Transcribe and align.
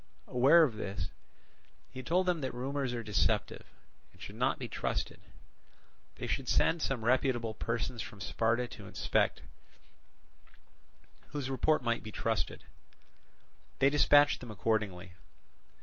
Aware 0.25 0.63
of 0.63 0.77
this, 0.77 1.11
he 1.91 2.01
told 2.01 2.25
them 2.25 2.41
that 2.41 2.55
rumours 2.55 2.91
are 2.91 3.03
deceptive, 3.03 3.67
and 4.11 4.19
should 4.19 4.35
not 4.35 4.57
be 4.57 4.67
trusted; 4.67 5.19
they 6.15 6.25
should 6.25 6.49
send 6.49 6.81
some 6.81 7.05
reputable 7.05 7.53
persons 7.53 8.01
from 8.01 8.19
Sparta 8.19 8.67
to 8.69 8.87
inspect, 8.87 9.43
whose 11.27 11.51
report 11.51 11.83
might 11.83 12.01
be 12.01 12.11
trusted. 12.11 12.63
They 13.77 13.91
dispatched 13.91 14.39
them 14.39 14.49
accordingly. 14.49 15.13